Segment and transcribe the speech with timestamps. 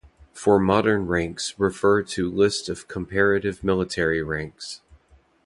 [0.33, 4.81] For modern ranks refer to List of comparative military ranks.